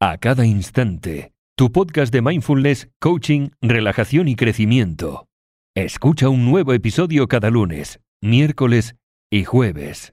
[0.00, 1.32] a cada instante.
[1.56, 5.26] Tu podcast de mindfulness, coaching, relajación y crecimiento.
[5.74, 8.94] Escucha un nuevo episodio cada lunes, miércoles
[9.30, 10.12] y jueves.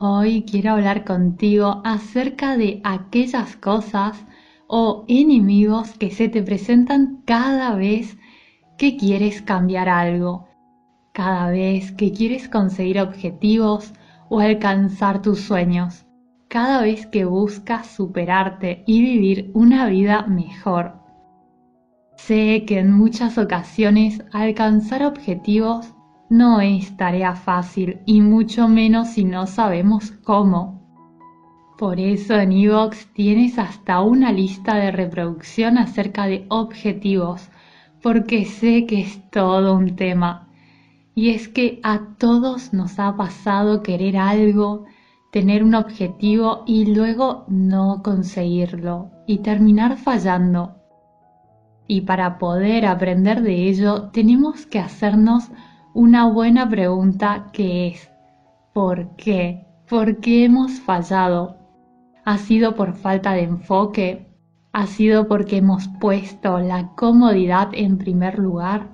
[0.00, 4.26] Hoy quiero hablar contigo acerca de aquellas cosas
[4.72, 8.16] o enemigos que se te presentan cada vez
[8.78, 10.46] que quieres cambiar algo,
[11.12, 13.92] cada vez que quieres conseguir objetivos
[14.28, 16.06] o alcanzar tus sueños,
[16.46, 21.00] cada vez que buscas superarte y vivir una vida mejor.
[22.16, 25.94] Sé que en muchas ocasiones alcanzar objetivos
[26.28, 30.79] no es tarea fácil y mucho menos si no sabemos cómo.
[31.80, 37.48] Por eso en Evox tienes hasta una lista de reproducción acerca de objetivos,
[38.02, 40.46] porque sé que es todo un tema.
[41.14, 44.84] Y es que a todos nos ha pasado querer algo,
[45.32, 50.74] tener un objetivo y luego no conseguirlo y terminar fallando.
[51.86, 55.50] Y para poder aprender de ello tenemos que hacernos
[55.94, 58.10] una buena pregunta que es
[58.74, 59.66] ¿por qué?
[59.88, 61.59] ¿Por qué hemos fallado?
[62.30, 64.28] Ha sido por falta de enfoque,
[64.72, 68.88] ha sido porque hemos puesto la comodidad en primer lugar,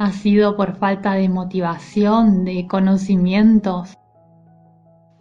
[0.00, 3.96] ha sido por falta de motivación, de conocimientos,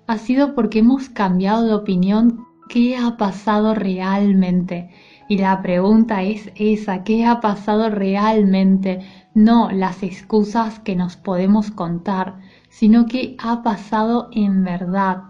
[0.07, 4.89] ha sido porque hemos cambiado de opinión qué ha pasado realmente.
[5.27, 9.01] Y la pregunta es esa, ¿qué ha pasado realmente?
[9.35, 12.39] No las excusas que nos podemos contar,
[12.69, 15.28] sino qué ha pasado en verdad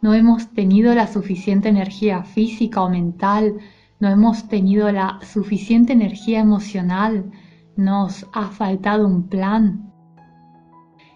[0.00, 3.56] no hemos tenido la suficiente energía física o mental,
[4.00, 7.30] no hemos tenido la suficiente energía emocional,
[7.76, 9.92] nos ha faltado un plan.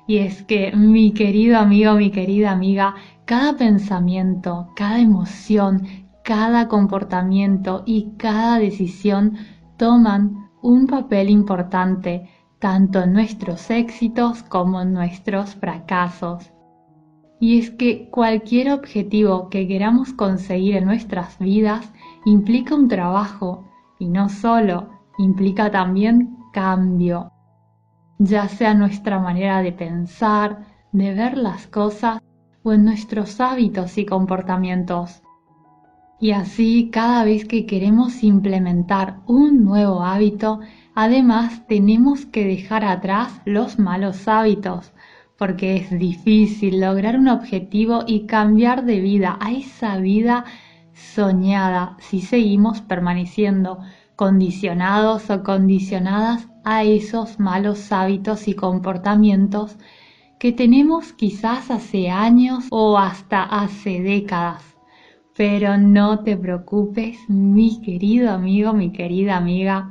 [0.09, 5.87] Y es que, mi querido amigo, mi querida amiga, cada pensamiento, cada emoción,
[6.25, 9.37] cada comportamiento y cada decisión
[9.77, 12.29] toman un papel importante
[12.59, 16.53] tanto en nuestros éxitos como en nuestros fracasos
[17.43, 21.93] y es que cualquier objetivo que queramos conseguir en nuestras vidas
[22.25, 27.33] implica un trabajo y no solo, implica también cambio,
[28.21, 32.21] ya sea nuestra manera de pensar, de ver las cosas
[32.63, 35.25] o en nuestros hábitos y comportamientos.
[36.21, 40.61] Y así cada vez que queremos implementar un nuevo hábito,
[40.95, 44.93] además tenemos que dejar atrás los malos hábitos,
[45.43, 50.45] porque es difícil lograr un objetivo y cambiar de vida a esa vida
[50.95, 53.81] soñada si seguimos permaneciendo
[54.15, 59.77] condicionados o condicionadas a esos malos hábitos y comportamientos
[60.39, 64.63] que tenemos quizás hace años o hasta hace décadas.
[65.37, 69.91] Pero no te preocupes, mi querido amigo, mi querida amiga,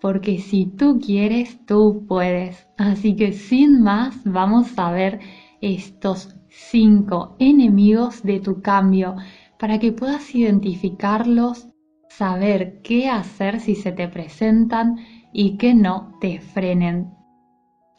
[0.00, 2.66] porque si tú quieres, tú puedes.
[2.76, 5.20] Así que sin más, vamos a ver
[5.60, 9.16] estos cinco enemigos de tu cambio
[9.58, 11.68] para que puedas identificarlos,
[12.08, 14.98] saber qué hacer si se te presentan
[15.32, 17.10] y que no te frenen.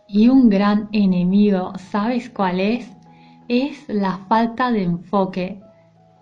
[0.08, 2.90] Y un gran enemigo, ¿sabes cuál es?
[3.48, 5.62] Es la falta de enfoque.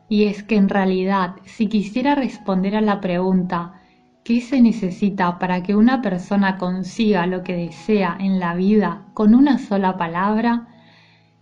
[0.09, 3.81] Y es que en realidad, si quisiera responder a la pregunta,
[4.25, 9.35] ¿Qué se necesita para que una persona consiga lo que desea en la vida con
[9.35, 10.67] una sola palabra?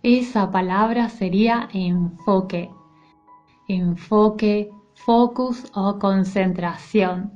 [0.02, 2.70] Esa palabra sería enfoque.
[3.68, 7.32] Enfoque, focus o concentración.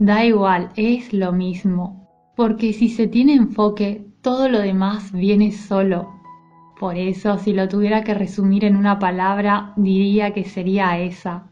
[0.00, 2.08] Da igual, es lo mismo.
[2.34, 6.20] Porque si se tiene enfoque, todo lo demás viene solo.
[6.80, 11.49] Por eso, si lo tuviera que resumir en una palabra, diría que sería esa,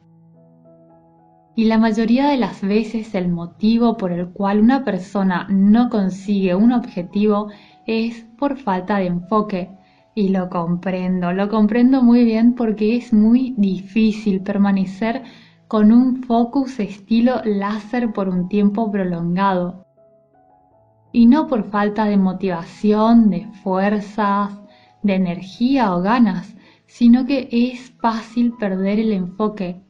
[1.59, 6.55] y la mayoría de las veces el motivo por el cual una persona no consigue
[6.55, 7.49] un objetivo
[7.85, 9.69] es por falta de enfoque.
[10.15, 15.25] Y lo comprendo, lo comprendo muy bien porque es muy difícil permanecer
[15.67, 19.85] con un focus estilo láser por un tiempo prolongado.
[21.11, 24.57] Y no por falta de motivación, de fuerzas,
[25.03, 26.55] de energía o ganas,
[26.87, 29.88] sino que es fácil perder el enfoque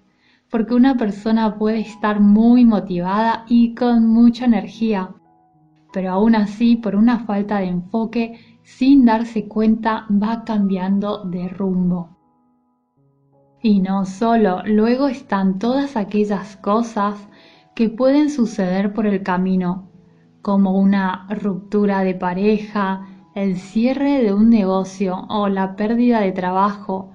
[0.50, 5.14] porque una persona puede estar muy motivada y con mucha energía,
[5.92, 12.16] pero aún así por una falta de enfoque, sin darse cuenta, va cambiando de rumbo.
[13.60, 17.28] Y no solo, luego están todas aquellas cosas
[17.74, 19.90] que pueden suceder por el camino,
[20.42, 27.10] como una ruptura de pareja, el cierre de un negocio o la pérdida de trabajo,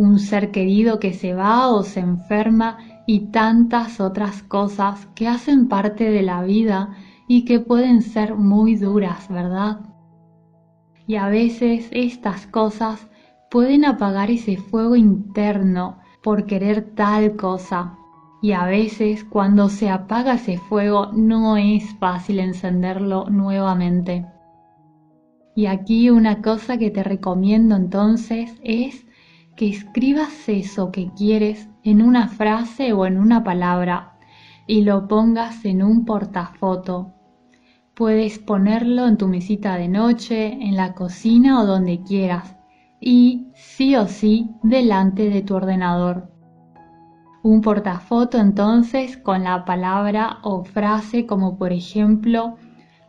[0.00, 5.68] un ser querido que se va o se enferma y tantas otras cosas que hacen
[5.68, 6.96] parte de la vida
[7.28, 9.80] y que pueden ser muy duras, ¿verdad?
[11.06, 13.08] Y a veces estas cosas
[13.50, 17.98] pueden apagar ese fuego interno por querer tal cosa.
[18.40, 24.24] Y a veces cuando se apaga ese fuego no es fácil encenderlo nuevamente.
[25.54, 29.04] Y aquí una cosa que te recomiendo entonces es
[29.60, 34.14] que escribas eso que quieres en una frase o en una palabra
[34.66, 37.12] y lo pongas en un portafoto.
[37.92, 42.56] Puedes ponerlo en tu mesita de noche, en la cocina o donde quieras
[43.02, 46.32] y sí o sí delante de tu ordenador.
[47.42, 52.56] Un portafoto entonces con la palabra o frase como por ejemplo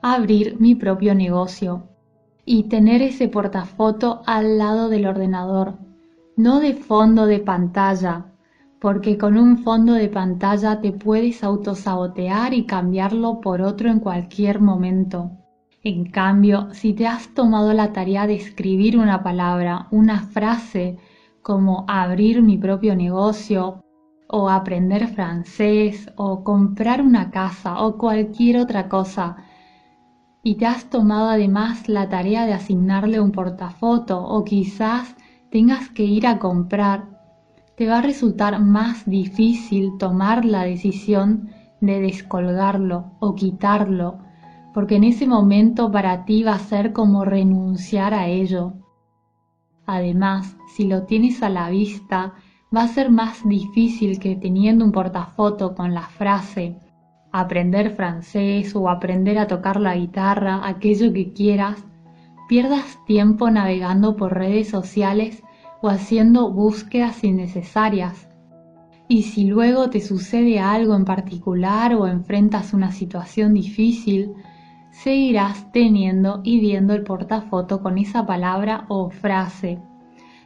[0.01, 1.87] abrir mi propio negocio
[2.43, 5.90] y tener ese portafoto al lado del ordenador,
[6.37, 8.25] no de fondo de pantalla,
[8.79, 14.59] porque con un fondo de pantalla te puedes autosabotear y cambiarlo por otro en cualquier
[14.59, 15.31] momento.
[15.83, 20.97] En cambio, si te has tomado la tarea de escribir una palabra, una frase,
[21.41, 23.83] como abrir mi propio negocio,
[24.27, 29.37] o aprender francés, o comprar una casa, o cualquier otra cosa,
[30.43, 35.15] y te has tomado además la tarea de asignarle un portafoto o quizás
[35.51, 37.09] tengas que ir a comprar,
[37.75, 41.49] te va a resultar más difícil tomar la decisión
[41.81, 44.19] de descolgarlo o quitarlo,
[44.73, 48.73] porque en ese momento para ti va a ser como renunciar a ello.
[49.85, 52.33] Además, si lo tienes a la vista,
[52.75, 56.77] va a ser más difícil que teniendo un portafoto con la frase
[57.31, 61.83] aprender francés o aprender a tocar la guitarra, aquello que quieras,
[62.51, 65.41] pierdas tiempo navegando por redes sociales
[65.81, 68.27] o haciendo búsquedas innecesarias.
[69.07, 74.33] Y si luego te sucede algo en particular o enfrentas una situación difícil,
[74.91, 79.79] seguirás teniendo y viendo el portafoto con esa palabra o frase,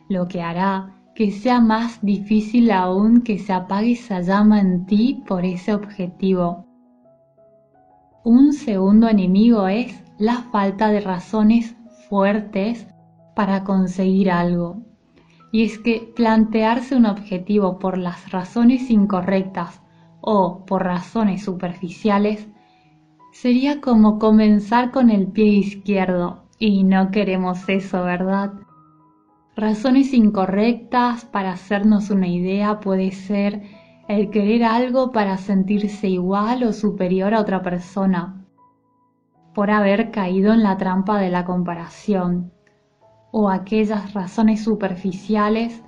[0.08, 5.24] lo que hará que sea más difícil aún que se apague esa llama en ti
[5.26, 6.68] por ese objetivo.
[8.24, 11.76] Un segundo enemigo es la falta de razones
[12.10, 12.88] fuertes
[13.36, 14.78] para conseguir algo.
[15.52, 19.82] Y es que plantearse un objetivo por las razones incorrectas
[20.22, 22.48] o por razones superficiales
[23.32, 28.54] sería como comenzar con el pie izquierdo y no queremos eso, ¿verdad?
[29.56, 33.64] Razones incorrectas para hacernos una idea puede ser
[34.08, 38.45] el querer algo para sentirse igual o superior a otra persona,
[39.56, 42.52] por haber caído en la trampa de la comparación,
[43.32, 45.82] o aquellas razones superficiales,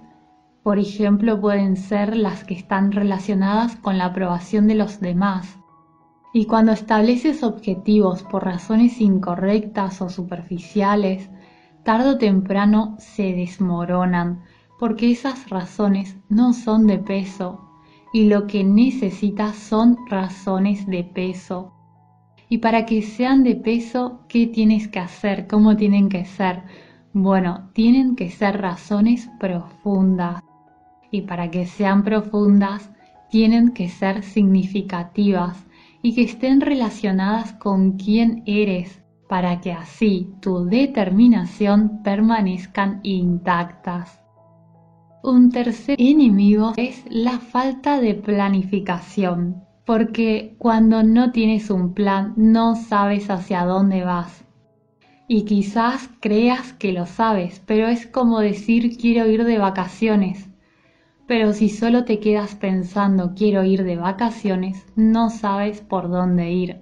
[0.63, 5.59] por ejemplo, pueden ser las que están relacionadas con la aprobación de los demás.
[6.33, 11.29] Y cuando estableces objetivos por razones incorrectas o superficiales,
[11.83, 14.43] tarde o temprano se desmoronan,
[14.79, 17.69] porque esas razones no son de peso
[18.13, 21.76] y lo que necesitas son razones de peso.
[22.49, 25.47] Y para que sean de peso, ¿qué tienes que hacer?
[25.47, 26.63] ¿Cómo tienen que ser?
[27.13, 30.41] Bueno, tienen que ser razones profundas.
[31.11, 32.89] Y para que sean profundas,
[33.29, 35.65] tienen que ser significativas
[36.01, 44.21] y que estén relacionadas con quién eres, para que así tu determinación permanezcan intactas.
[45.21, 52.75] Un tercer enemigo es la falta de planificación, porque cuando no tienes un plan no
[52.75, 54.43] sabes hacia dónde vas.
[55.29, 60.49] Y quizás creas que lo sabes, pero es como decir quiero ir de vacaciones.
[61.25, 66.81] Pero si solo te quedas pensando quiero ir de vacaciones, no sabes por dónde ir.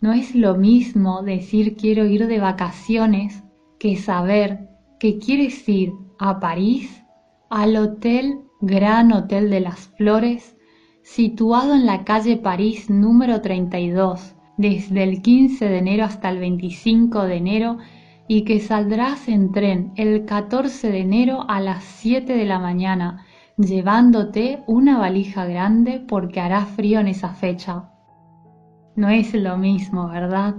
[0.00, 3.42] No es lo mismo decir quiero ir de vacaciones
[3.80, 4.68] que saber
[5.00, 7.02] que quieres ir a París
[7.50, 10.54] al Hotel Gran Hotel de las Flores,
[11.08, 17.24] situado en la calle París número 32, desde el 15 de enero hasta el 25
[17.24, 17.78] de enero
[18.28, 23.24] y que saldrás en tren el 14 de enero a las 7 de la mañana,
[23.56, 27.90] llevándote una valija grande porque hará frío en esa fecha.
[28.94, 30.56] No es lo mismo, ¿verdad?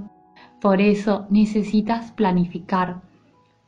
[0.59, 3.01] Por eso necesitas planificar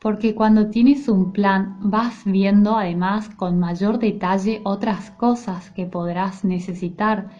[0.02, 6.44] porque cuando tienes un plan vas viendo además con mayor detalle otras cosas que podrás
[6.44, 7.30] necesitar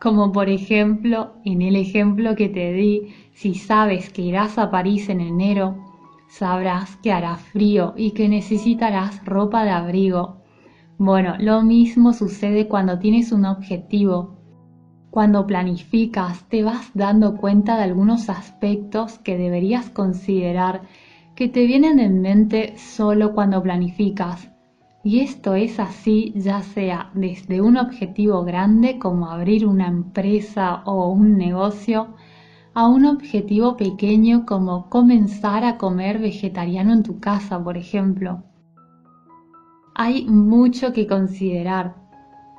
[0.00, 5.08] Como por ejemplo, en el ejemplo que te di, si sabes que irás a París
[5.08, 5.76] en enero,
[6.28, 10.42] sabrás que hará frío y que necesitarás ropa de abrigo.
[10.98, 14.36] Bueno, lo mismo sucede cuando tienes un objetivo.
[15.10, 20.82] Cuando planificas te vas dando cuenta de algunos aspectos que deberías considerar
[21.38, 24.50] que te vienen en mente solo cuando planificas.
[25.04, 31.12] Y esto es así ya sea desde un objetivo grande como abrir una empresa o
[31.12, 32.08] un negocio,
[32.74, 38.42] a un objetivo pequeño como comenzar a comer vegetariano en tu casa, por ejemplo.
[39.94, 41.94] Hay mucho que considerar,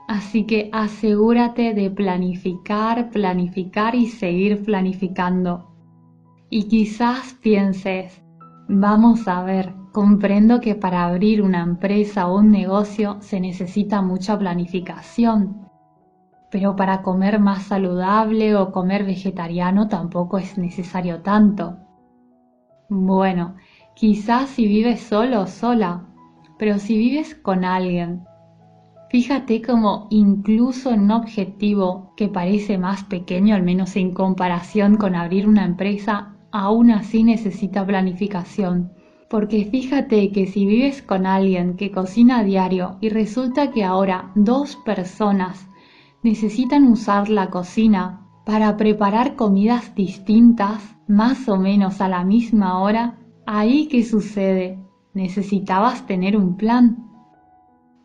[0.08, 5.68] así que asegúrate de planificar, planificar y seguir planificando.
[6.50, 8.22] Y quizás pienses,
[8.72, 14.38] Vamos a ver, comprendo que para abrir una empresa o un negocio se necesita mucha
[14.38, 15.68] planificación,
[16.52, 21.78] pero para comer más saludable o comer vegetariano tampoco es necesario tanto.
[22.90, 23.56] Bueno,
[23.96, 26.06] quizás si vives solo o sola,
[26.60, 28.24] pero si vives con alguien,
[29.10, 35.16] fíjate como incluso en un objetivo que parece más pequeño, al menos en comparación con
[35.16, 38.92] abrir una empresa, aún así necesita planificación.
[39.30, 44.32] Porque fíjate que si vives con alguien que cocina a diario y resulta que ahora
[44.36, 45.68] dos personas
[46.24, 53.20] necesitan usar la cocina para preparar comidas distintas, más o menos a la misma hora,
[53.46, 54.80] ahí qué sucede?
[55.14, 57.06] Necesitabas tener un plan.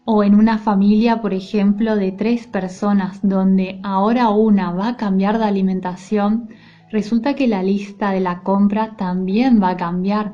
[0.04, 5.38] O en una familia, por ejemplo, de tres personas, donde ahora una va a cambiar
[5.38, 6.50] de alimentación,
[6.94, 10.32] resulta que la lista de la compra también va a cambiar,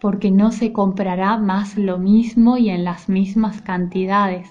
[0.00, 4.48] porque no se comprará más lo mismo y en las mismas cantidades.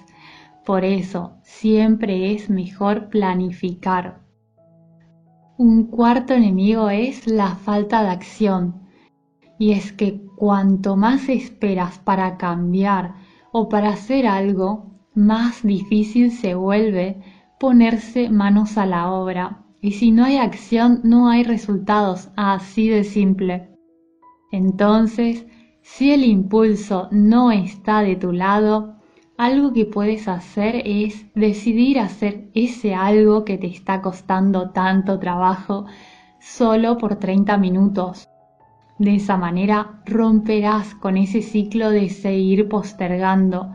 [0.64, 4.20] Por eso, siempre es mejor planificar.
[5.56, 8.82] Un cuarto enemigo es la falta de acción.
[9.58, 13.14] Y es que cuanto más esperas para cambiar
[13.50, 17.20] o para hacer algo, más difícil se vuelve
[17.58, 23.04] ponerse manos a la obra y si no hay acción, no hay resultados, así de
[23.04, 23.68] simple.
[24.50, 25.46] Entonces,
[25.82, 28.96] si el impulso no está de tu lado,
[29.36, 35.86] algo que puedes hacer es decidir hacer ese algo que te está costando tanto trabajo
[36.40, 38.28] solo por 30 minutos.
[38.98, 43.72] De esa manera romperás con ese ciclo de seguir postergando,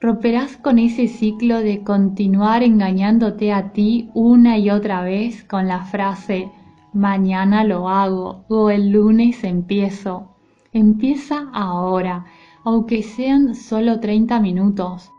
[0.00, 5.84] romperás con ese ciclo de continuar engañándote a ti una y otra vez con la
[5.84, 6.50] frase
[6.94, 10.36] mañana lo hago o el lunes empiezo.
[10.72, 12.24] Empieza ahora,
[12.64, 15.10] aunque sean solo 30 minutos.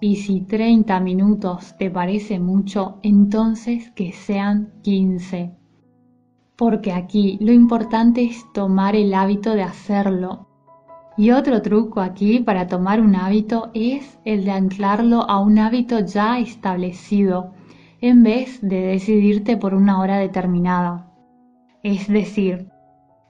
[0.00, 5.56] Y si 30 minutos te parece mucho, entonces que sean 15.
[6.56, 10.49] Porque aquí lo importante es tomar el hábito de hacerlo,
[11.20, 16.00] y otro truco aquí para tomar un hábito es el de anclarlo a un hábito
[16.00, 17.52] ya establecido,
[18.00, 21.12] en vez de decidirte por una hora determinada.
[21.82, 22.70] Es decir,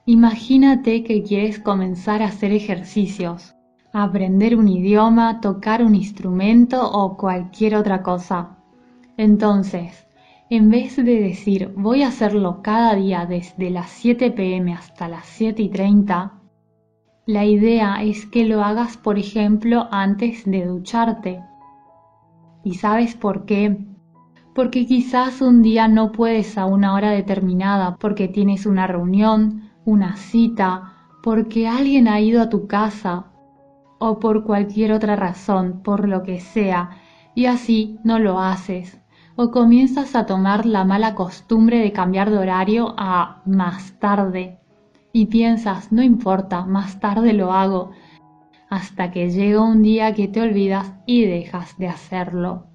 [0.05, 3.55] imagínate que quieres comenzar a hacer ejercicios,
[3.91, 8.55] aprender un idioma, tocar un instrumento o cualquier otra cosa.
[9.17, 10.07] Entonces,
[10.49, 15.25] en vez de decir voy a hacerlo cada día desde las 7 pm hasta las
[15.25, 16.40] 7 y 30,
[17.27, 21.43] la idea es que lo hagas, por ejemplo, antes de ducharte.
[22.63, 23.77] ¿Y sabes por qué?
[24.55, 30.15] Porque quizás un día no puedes a una hora determinada porque tienes una reunión, una
[30.15, 33.27] cita, porque alguien ha ido a tu casa
[33.99, 36.89] o por cualquier otra razón, por lo que sea,
[37.35, 38.99] y así no lo haces.
[39.35, 44.60] O comienzas a tomar la mala costumbre de cambiar de horario a más tarde
[45.13, 47.91] y piensas, no importa, más tarde lo hago,
[48.69, 52.67] hasta que llega un día que te olvidas y dejas de hacerlo.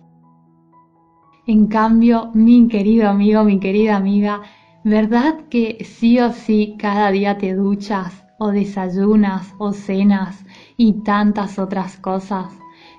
[1.46, 4.42] En cambio, mi querido amigo, mi querida amiga,
[4.84, 10.44] ¿verdad que sí o sí cada día te duchas o desayunas o cenas
[10.76, 12.52] y tantas otras cosas?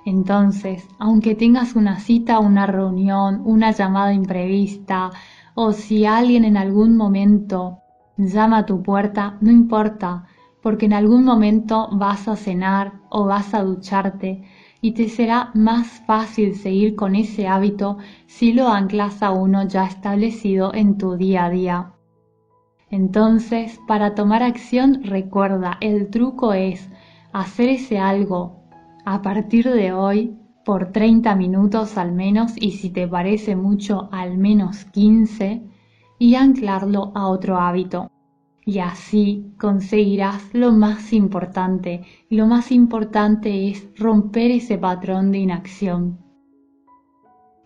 [0.06, 5.12] Entonces, aunque tengas una cita, una reunión, una llamada imprevista,
[5.54, 7.84] o si alguien en algún momento
[8.18, 10.26] llama a tu puerta, no importa,
[10.62, 14.44] porque en algún momento vas a cenar o vas a ducharte
[14.82, 19.86] y te será más fácil seguir con ese hábito si lo anclas a uno ya
[19.86, 21.92] establecido en tu día a día.
[22.90, 26.90] Entonces, para tomar acción, recuerda, el truco es
[27.34, 28.62] hacer ese algo
[29.06, 34.38] a partir de hoy por 30 minutos al menos y si te parece mucho al
[34.38, 35.64] menos 15
[36.20, 38.12] y anclarlo a otro hábito.
[38.66, 42.04] Y así conseguirás lo más importante.
[42.30, 46.18] Y lo más importante es romper ese patrón de inacción.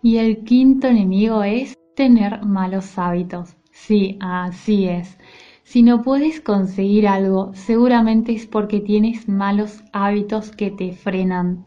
[0.03, 3.55] Y el quinto enemigo es tener malos hábitos.
[3.71, 5.17] Sí, así es.
[5.63, 11.65] Si no puedes conseguir algo, seguramente es porque tienes malos hábitos que te frenan.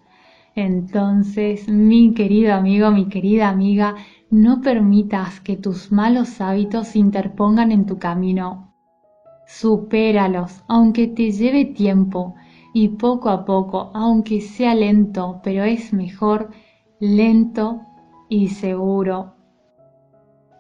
[0.55, 3.97] Entonces, mi querido amigo, mi querida amiga,
[4.35, 8.75] no permitas que tus malos hábitos se interpongan en tu camino.
[9.47, 12.35] Supéralos, aunque te lleve tiempo,
[12.73, 16.51] y poco a poco, aunque sea lento, pero es mejor
[16.99, 17.83] lento
[18.29, 19.37] y seguro.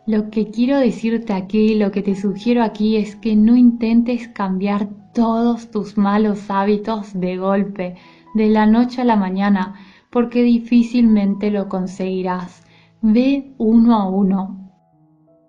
[0.06, 4.86] Lo que quiero decirte aquí, lo que te sugiero aquí es que no intentes cambiar
[5.12, 7.96] todos tus malos hábitos de golpe,
[8.34, 9.74] de la noche a la mañana,
[10.10, 12.63] porque difícilmente lo conseguirás.
[13.06, 14.72] Ve uno a uno.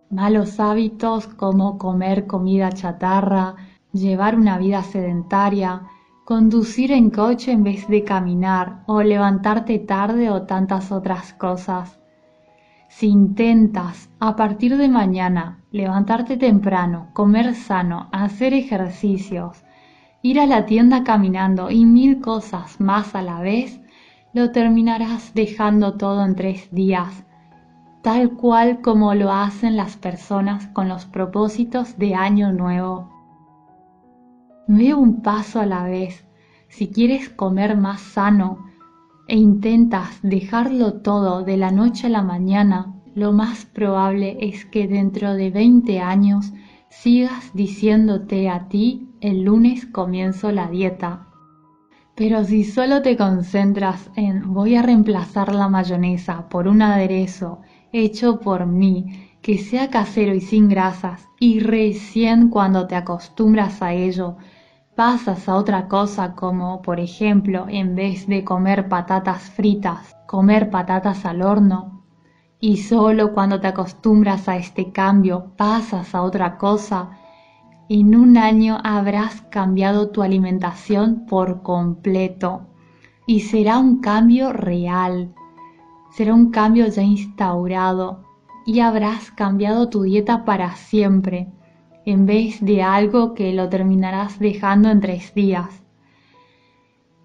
[0.10, 3.56] Malos hábitos como comer comida chatarra,
[3.94, 5.84] llevar una vida sedentaria,
[6.26, 11.98] conducir en coche en vez de caminar o levantarte tarde o tantas otras cosas.
[12.90, 19.64] Si intentas a partir de mañana levantarte temprano, comer sano, hacer ejercicios,
[20.22, 23.80] ir a la tienda caminando y mil cosas más a la vez,
[24.34, 27.25] lo terminarás dejando todo en tres días,
[28.06, 33.10] tal cual como lo hacen las personas con los propósitos de año nuevo.
[34.68, 36.24] Ve un paso a la vez.
[36.68, 38.68] Si quieres comer más sano
[39.28, 44.88] e intentas dejarlo todo de la noche a la mañana, lo más probable es que
[44.88, 46.54] dentro de 20 años
[46.90, 51.26] sigas diciéndote a ti el lunes comienzo la dieta.
[52.14, 57.62] Pero si solo te concentras en voy a reemplazar la mayonesa por un aderezo
[58.04, 63.93] hecho por mí, que sea casero y sin grasas, y recién cuando te acostumbras a
[63.93, 64.38] ello,
[64.96, 71.26] pasas a otra cosa como, por ejemplo, en vez de comer patatas fritas, comer patatas
[71.26, 72.04] al horno,
[72.60, 77.12] y solo cuando te acostumbras a este cambio pasas a otra cosa,
[77.88, 82.67] en un año habrás cambiado tu alimentación por completo.
[83.28, 85.36] Y será un cambio real,
[86.15, 88.23] será un cambio ya instaurado
[88.65, 91.49] y habrás cambiado tu dieta para siempre
[92.06, 95.84] en vez de algo que lo terminarás dejando en tres días.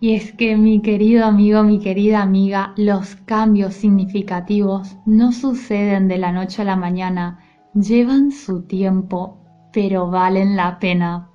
[0.00, 6.16] Y es que mi querido amigo, mi querida amiga, los cambios significativos no suceden de
[6.16, 7.40] la noche a la mañana,
[7.74, 9.36] llevan su tiempo,
[9.72, 11.30] pero valen la pena.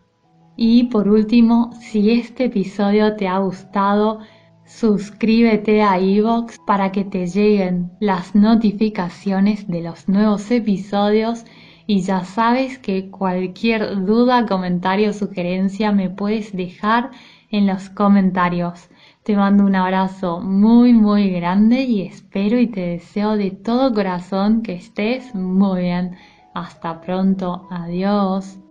[0.58, 4.20] Y por último, si este episodio te ha gustado,
[4.66, 11.46] suscríbete a iVoox para que te lleguen las notificaciones de los nuevos episodios
[11.88, 17.12] y ya sabes que cualquier duda, comentario o sugerencia me puedes dejar
[17.52, 18.90] en los comentarios.
[19.24, 24.62] Te mando un abrazo muy muy grande y espero y te deseo de todo corazón
[24.62, 26.16] que estés muy bien.
[26.54, 28.65] Hasta pronto, adiós.